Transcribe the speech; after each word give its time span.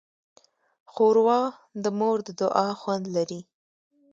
ښوروا 0.91 1.41
د 1.83 1.85
مور 1.99 2.17
د 2.27 2.29
دعا 2.41 2.67
خوند 2.81 3.05
لري. 3.15 3.39